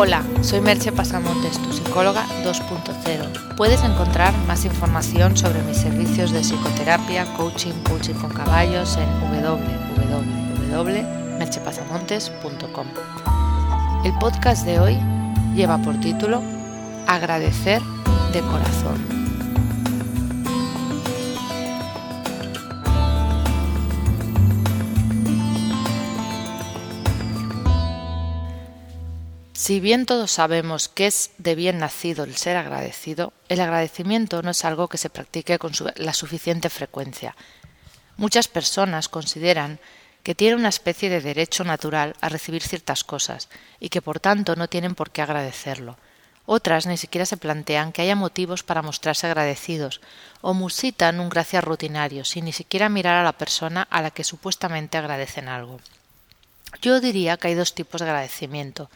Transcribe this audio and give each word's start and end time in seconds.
Hola, 0.00 0.22
soy 0.42 0.60
Merche 0.60 0.92
Pasamontes, 0.92 1.60
tu 1.60 1.72
psicóloga 1.72 2.24
2.0. 2.44 3.56
Puedes 3.56 3.82
encontrar 3.82 4.32
más 4.46 4.64
información 4.64 5.36
sobre 5.36 5.60
mis 5.62 5.76
servicios 5.76 6.30
de 6.30 6.42
psicoterapia, 6.42 7.24
coaching, 7.36 7.72
coaching 7.82 8.14
con 8.14 8.32
caballos 8.32 8.96
en 8.96 9.08
www.merchepasamontes.com. 10.70 12.86
El 14.04 14.12
podcast 14.20 14.64
de 14.64 14.78
hoy 14.78 14.96
lleva 15.56 15.78
por 15.78 15.98
título 15.98 16.44
Agradecer 17.08 17.82
de 18.32 18.40
corazón. 18.42 19.17
Si 29.58 29.80
bien 29.80 30.06
todos 30.06 30.30
sabemos 30.30 30.88
que 30.88 31.08
es 31.08 31.32
de 31.38 31.56
bien 31.56 31.78
nacido 31.78 32.22
el 32.22 32.36
ser 32.36 32.56
agradecido, 32.56 33.32
el 33.48 33.60
agradecimiento 33.60 34.40
no 34.40 34.52
es 34.52 34.64
algo 34.64 34.86
que 34.86 34.98
se 34.98 35.10
practique 35.10 35.58
con 35.58 35.72
la 35.96 36.12
suficiente 36.12 36.70
frecuencia. 36.70 37.34
Muchas 38.16 38.46
personas 38.46 39.08
consideran 39.08 39.80
que 40.22 40.36
tienen 40.36 40.60
una 40.60 40.68
especie 40.68 41.10
de 41.10 41.20
derecho 41.20 41.64
natural 41.64 42.14
a 42.20 42.28
recibir 42.28 42.62
ciertas 42.62 43.02
cosas 43.02 43.48
y 43.80 43.88
que 43.88 44.00
por 44.00 44.20
tanto 44.20 44.54
no 44.54 44.68
tienen 44.68 44.94
por 44.94 45.10
qué 45.10 45.22
agradecerlo. 45.22 45.96
Otras 46.46 46.86
ni 46.86 46.96
siquiera 46.96 47.26
se 47.26 47.36
plantean 47.36 47.90
que 47.90 48.02
haya 48.02 48.14
motivos 48.14 48.62
para 48.62 48.82
mostrarse 48.82 49.26
agradecidos 49.26 50.00
o 50.40 50.54
musitan 50.54 51.18
un 51.18 51.30
gracias 51.30 51.64
rutinario 51.64 52.24
sin 52.24 52.44
ni 52.44 52.52
siquiera 52.52 52.88
mirar 52.88 53.16
a 53.16 53.24
la 53.24 53.32
persona 53.32 53.88
a 53.90 54.02
la 54.02 54.12
que 54.12 54.22
supuestamente 54.22 54.98
agradecen 54.98 55.48
algo. 55.48 55.80
Yo 56.80 57.00
diría 57.00 57.38
que 57.38 57.48
hay 57.48 57.54
dos 57.54 57.74
tipos 57.74 58.00
de 58.00 58.06
agradecimiento 58.06 58.88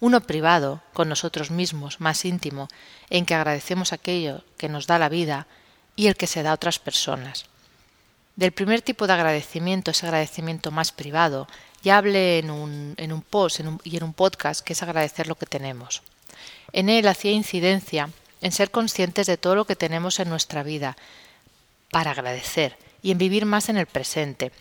uno 0.00 0.20
privado, 0.22 0.82
con 0.92 1.08
nosotros 1.08 1.50
mismos, 1.50 2.00
más 2.00 2.24
íntimo, 2.24 2.68
en 3.10 3.26
que 3.26 3.34
agradecemos 3.34 3.92
aquello 3.92 4.42
que 4.56 4.68
nos 4.68 4.86
da 4.86 4.98
la 4.98 5.08
vida, 5.08 5.46
y 5.96 6.06
el 6.06 6.16
que 6.16 6.26
se 6.26 6.42
da 6.42 6.52
a 6.52 6.54
otras 6.54 6.78
personas. 6.78 7.44
Del 8.36 8.52
primer 8.52 8.80
tipo 8.80 9.06
de 9.06 9.12
agradecimiento, 9.12 9.90
ese 9.90 10.06
agradecimiento 10.06 10.70
más 10.70 10.92
privado, 10.92 11.46
ya 11.82 11.98
hablé 11.98 12.38
en 12.38 12.50
un, 12.50 12.94
en 12.96 13.12
un 13.12 13.20
post 13.20 13.60
y 13.84 13.96
en 13.96 14.02
un 14.02 14.14
podcast 14.14 14.64
que 14.64 14.72
es 14.72 14.82
agradecer 14.82 15.26
lo 15.26 15.34
que 15.34 15.44
tenemos. 15.46 16.02
En 16.72 16.88
él 16.88 17.06
hacía 17.06 17.32
incidencia 17.32 18.08
en 18.40 18.52
ser 18.52 18.70
conscientes 18.70 19.26
de 19.26 19.36
todo 19.36 19.54
lo 19.54 19.66
que 19.66 19.76
tenemos 19.76 20.20
en 20.20 20.30
nuestra 20.30 20.62
vida 20.62 20.96
para 21.90 22.12
agradecer 22.12 22.78
y 23.02 23.10
en 23.10 23.18
vivir 23.18 23.44
más 23.44 23.68
en 23.68 23.76
el 23.76 23.86
presente, 23.86 24.52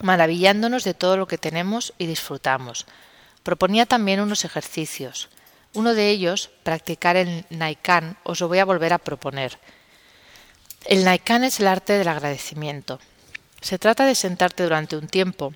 maravillándonos 0.00 0.84
de 0.84 0.94
todo 0.94 1.16
lo 1.16 1.26
que 1.26 1.36
tenemos 1.36 1.92
y 1.98 2.06
disfrutamos, 2.06 2.86
Proponía 3.44 3.84
también 3.84 4.20
unos 4.20 4.44
ejercicios. 4.44 5.28
Uno 5.74 5.94
de 5.94 6.08
ellos, 6.08 6.50
practicar 6.62 7.16
el 7.16 7.44
Naikan, 7.50 8.16
os 8.24 8.40
lo 8.40 8.48
voy 8.48 8.58
a 8.58 8.64
volver 8.64 8.94
a 8.94 8.98
proponer. 8.98 9.58
El 10.86 11.04
Naikan 11.04 11.44
es 11.44 11.60
el 11.60 11.68
arte 11.68 11.92
del 11.92 12.08
agradecimiento. 12.08 12.98
Se 13.60 13.78
trata 13.78 14.06
de 14.06 14.14
sentarte 14.14 14.62
durante 14.62 14.96
un 14.96 15.08
tiempo. 15.08 15.52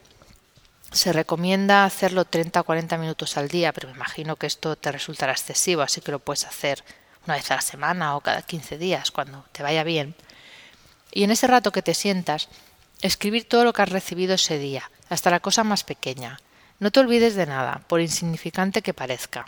Se 0.92 1.12
recomienda 1.12 1.84
hacerlo 1.84 2.26
30 2.26 2.60
o 2.60 2.64
40 2.64 2.98
minutos 2.98 3.36
al 3.38 3.48
día, 3.48 3.72
pero 3.72 3.88
me 3.88 3.94
imagino 3.94 4.36
que 4.36 4.46
esto 4.46 4.76
te 4.76 4.92
resultará 4.92 5.32
excesivo, 5.32 5.80
así 5.80 6.02
que 6.02 6.12
lo 6.12 6.18
puedes 6.18 6.44
hacer 6.44 6.84
una 7.26 7.36
vez 7.36 7.50
a 7.50 7.56
la 7.56 7.62
semana 7.62 8.16
o 8.16 8.20
cada 8.20 8.42
15 8.42 8.76
días, 8.76 9.10
cuando 9.10 9.46
te 9.52 9.62
vaya 9.62 9.82
bien. 9.82 10.14
Y 11.10 11.24
en 11.24 11.30
ese 11.30 11.46
rato 11.46 11.72
que 11.72 11.82
te 11.82 11.94
sientas, 11.94 12.48
escribir 13.00 13.48
todo 13.48 13.64
lo 13.64 13.72
que 13.72 13.82
has 13.82 13.88
recibido 13.88 14.34
ese 14.34 14.58
día, 14.58 14.90
hasta 15.08 15.30
la 15.30 15.40
cosa 15.40 15.64
más 15.64 15.84
pequeña. 15.84 16.38
No 16.80 16.92
te 16.92 17.00
olvides 17.00 17.34
de 17.34 17.46
nada, 17.46 17.82
por 17.88 18.00
insignificante 18.00 18.82
que 18.82 18.94
parezca. 18.94 19.46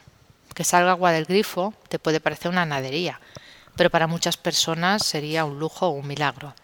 Que 0.54 0.64
salga 0.64 0.90
agua 0.90 1.12
del 1.12 1.26
grifo 1.26 1.74
te 1.88 2.00
puede 2.00 2.18
parecer 2.18 2.50
una 2.50 2.66
nadería, 2.66 3.20
pero 3.76 3.88
para 3.88 4.08
muchas 4.08 4.36
personas 4.36 5.04
sería 5.06 5.44
un 5.44 5.60
lujo 5.60 5.86
o 5.86 5.90
un 5.90 6.08
milagro. 6.08 6.54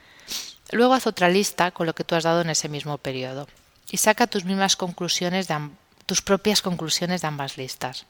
Luego 0.73 0.95
haz 0.95 1.07
otra 1.07 1.29
lista 1.29 1.71
con 1.71 1.87
lo 1.87 1.95
que 1.95 2.03
tú 2.03 2.17
has 2.17 2.25
dado 2.25 2.41
en 2.41 2.51
ese 2.51 2.69
mismo 2.69 2.99
periodo 2.99 3.47
y 3.91 3.99
saca 3.99 4.27
tus 4.27 4.45
mismas 4.45 4.75
conclusiones 4.75 5.47
de 5.47 5.71
tus 6.05 6.21
propias 6.21 6.63
conclusiones 6.63 7.21
de 7.21 7.29
ambas 7.29 7.57
listas. 7.57 8.07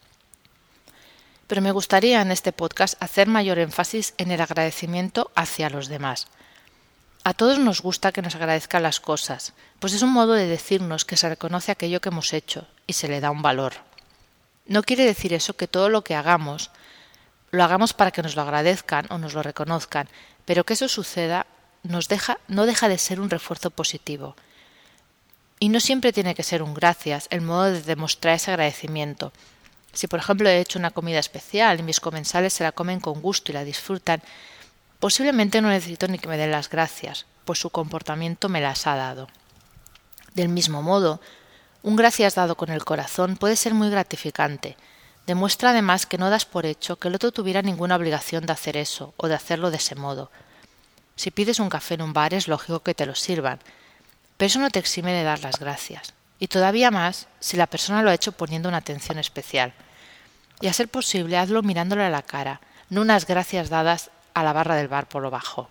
Pero 1.47 1.61
me 1.61 1.73
gustaría 1.73 2.23
en 2.23 2.31
este 2.31 2.53
podcast 2.53 3.01
hacer 3.03 3.29
mayor 3.29 3.59
énfasis 3.59 4.15
en 4.17 4.31
el 4.31 4.41
agradecimiento 4.41 5.31
hacia 5.35 5.69
los 5.69 5.89
demás. 5.89 6.27
A 7.27 7.35
todos 7.35 7.59
nos 7.59 7.83
gusta 7.83 8.13
que 8.13 8.23
nos 8.23 8.37
agradezcan 8.37 8.85
las 8.85 9.01
cosas, 9.01 9.53
pues 9.81 9.93
es 9.95 10.03
un 10.03 10.13
modo 10.13 10.35
de 10.35 10.47
decirnos 10.47 11.05
que 11.05 11.17
se 11.17 11.29
reconoce 11.29 11.73
aquello 11.73 12.01
que 12.01 12.11
hemos 12.11 12.33
hecho 12.33 12.69
y 12.87 12.93
se 12.93 13.09
le 13.09 13.19
da 13.19 13.33
un 13.33 13.43
valor. 13.43 13.73
No 14.67 14.85
quiere 14.85 15.05
decir 15.05 15.35
eso 15.35 15.57
que 15.57 15.67
todo 15.67 15.89
lo 15.89 16.05
que 16.05 16.15
hagamos 16.15 16.71
lo 17.51 17.65
hagamos 17.65 17.95
para 17.95 18.13
que 18.13 18.23
nos 18.23 18.37
lo 18.37 18.43
agradezcan 18.43 19.07
o 19.11 19.19
nos 19.19 19.35
lo 19.35 19.43
reconozcan, 19.43 20.09
pero 20.45 20.63
que 20.63 20.75
eso 20.75 20.87
suceda 20.87 21.47
nos 21.83 22.07
deja, 22.07 22.39
no 22.47 22.65
deja 22.65 22.89
de 22.89 22.97
ser 22.97 23.19
un 23.19 23.29
refuerzo 23.29 23.71
positivo. 23.71 24.37
Y 25.59 25.69
no 25.71 25.81
siempre 25.81 26.13
tiene 26.13 26.37
que 26.37 26.45
ser 26.45 26.63
un 26.63 26.75
gracias 26.75 27.27
el 27.31 27.41
modo 27.41 27.65
de 27.73 27.83
demostrar 27.83 28.37
ese 28.37 28.53
agradecimiento. 28.53 29.33
Si 29.93 30.07
por 30.07 30.21
ejemplo 30.21 30.49
he 30.49 30.61
hecho 30.61 30.79
una 30.79 30.93
comida 30.93 31.19
especial 31.19 31.81
y 31.81 31.83
mis 31.83 31.99
comensales 31.99 32.53
se 32.53 32.63
la 32.63 32.71
comen 32.71 33.01
con 33.01 33.21
gusto 33.21 33.51
y 33.51 33.55
la 33.55 33.65
disfrutan, 33.65 34.23
Posiblemente 35.01 35.61
no 35.61 35.69
necesito 35.69 36.09
ni 36.09 36.19
que 36.19 36.29
me 36.29 36.39
den 36.39 36.51
las 36.51 36.71
gracias, 36.71 37.27
pues 37.45 37.59
su 37.59 37.71
comportamiento 37.71 38.49
me 38.49 38.61
las 38.61 38.87
ha 38.87 38.97
dado. 38.97 39.29
Del 40.35 40.49
mismo 40.49 40.83
modo, 40.83 41.21
un 41.83 41.97
gracias 41.97 42.35
dado 42.35 42.57
con 42.57 42.71
el 42.71 42.85
corazón 42.85 43.37
puede 43.37 43.57
ser 43.57 43.75
muy 43.75 43.91
gratificante. 43.91 44.77
Demuestra 45.27 45.71
además 45.71 46.07
que 46.07 46.19
no 46.19 46.31
das 46.31 46.45
por 46.45 46.67
hecho 46.67 46.97
que 46.97 47.09
el 47.09 47.15
otro 47.15 47.33
tuviera 47.33 47.63
ninguna 47.63 47.97
obligación 47.97 48.47
de 48.47 48.53
hacer 48.53 48.77
eso 48.77 49.15
o 49.17 49.29
de 49.29 49.35
hacerlo 49.35 49.71
de 49.71 49.77
ese 49.77 49.95
modo. 49.95 50.31
Si 51.17 51.31
pides 51.31 51.61
un 51.61 51.69
café 51.69 51.95
en 51.95 52.03
un 52.03 52.13
bar 52.13 52.35
es 52.35 52.49
lógico 52.49 52.81
que 52.81 52.95
te 52.95 53.07
lo 53.07 53.15
sirvan, 53.15 53.59
pero 54.37 54.47
eso 54.47 54.61
no 54.61 54.71
te 54.71 54.79
exime 54.79 55.13
de 55.13 55.23
dar 55.23 55.41
las 55.41 55.59
gracias, 55.59 56.13
y 56.39 56.49
todavía 56.49 56.91
más 56.91 57.29
si 57.41 57.57
la 57.57 57.67
persona 57.67 58.03
lo 58.03 58.11
ha 58.11 58.15
hecho 58.15 58.33
poniendo 58.33 58.69
una 58.69 58.79
atención 58.79 59.19
especial. 59.19 59.73
Y 60.61 60.69
a 60.69 60.73
ser 60.73 60.89
posible, 60.89 61.39
hazlo 61.39 61.63
mirándole 61.63 62.05
a 62.05 62.11
la 62.11 62.23
cara, 62.23 62.61
no 62.91 63.01
unas 63.01 63.27
gracias 63.27 63.69
dadas 63.69 64.11
a 64.37 64.43
la 64.43 64.53
barra 64.53 64.77
del 64.77 64.89
bar 64.89 65.09
por 65.09 65.23
lo 65.23 65.31
bajo. 65.31 65.71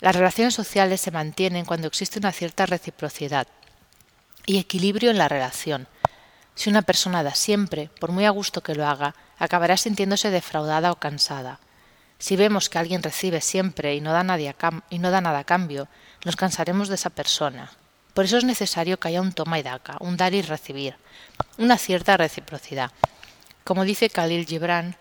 Las 0.00 0.16
relaciones 0.16 0.54
sociales 0.54 0.98
se 1.02 1.10
mantienen 1.10 1.66
cuando 1.66 1.88
existe 1.88 2.18
una 2.18 2.32
cierta 2.32 2.64
reciprocidad 2.64 3.46
y 4.46 4.58
equilibrio 4.58 5.10
en 5.10 5.18
la 5.18 5.28
relación. 5.28 5.86
Si 6.54 6.70
una 6.70 6.80
persona 6.80 7.22
da 7.22 7.34
siempre, 7.34 7.90
por 8.00 8.12
muy 8.12 8.24
a 8.24 8.30
gusto 8.30 8.62
que 8.62 8.74
lo 8.74 8.86
haga, 8.86 9.14
acabará 9.38 9.76
sintiéndose 9.76 10.30
defraudada 10.30 10.90
o 10.90 10.98
cansada. 10.98 11.60
Si 12.18 12.34
vemos 12.34 12.70
que 12.70 12.78
alguien 12.78 13.02
recibe 13.02 13.42
siempre 13.42 13.94
y 13.94 14.00
no 14.00 14.14
da, 14.14 14.24
y 14.88 14.98
no 14.98 15.10
da 15.10 15.20
nada 15.20 15.40
a 15.40 15.44
cambio, 15.44 15.86
nos 16.24 16.36
cansaremos 16.36 16.88
de 16.88 16.94
esa 16.94 17.10
persona. 17.10 17.70
Por 18.14 18.24
eso 18.24 18.38
es 18.38 18.44
necesario 18.44 18.98
que 18.98 19.08
haya 19.08 19.20
un 19.20 19.34
toma 19.34 19.58
y 19.58 19.62
daca, 19.62 19.98
un 20.00 20.16
dar 20.16 20.32
y 20.32 20.40
recibir, 20.40 20.96
una 21.58 21.76
cierta 21.76 22.16
reciprocidad. 22.16 22.90
Como 23.64 23.84
dice 23.84 24.08
Khalil 24.08 24.46
Gibran, 24.46 24.96